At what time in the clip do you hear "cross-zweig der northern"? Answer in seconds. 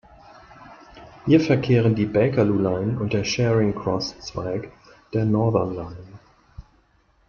3.75-5.75